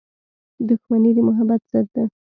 •دښمني 0.67 1.11
د 1.15 1.19
محبت 1.27 1.61
ضد 1.71 1.87
ده. 1.95 2.03